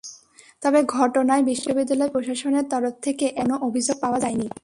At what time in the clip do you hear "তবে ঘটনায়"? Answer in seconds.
0.61-1.43